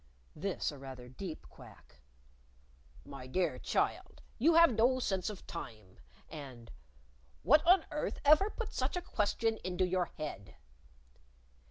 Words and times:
(this 0.35 0.71
a 0.71 0.79
rather 0.79 1.07
deep 1.07 1.47
quack). 1.47 2.01
"My 3.05 3.27
dear 3.27 3.59
child, 3.59 4.19
you 4.39 4.55
have 4.55 4.73
no 4.73 4.97
sense 4.97 5.29
of 5.29 5.45
time!" 5.45 5.99
And, 6.27 6.71
"What 7.43 7.63
on 7.67 7.85
earth 7.91 8.19
ever 8.25 8.49
put 8.49 8.73
such 8.73 8.97
a 8.97 9.01
question 9.03 9.59
into 9.63 9.85
your 9.85 10.05
head!" 10.05 10.55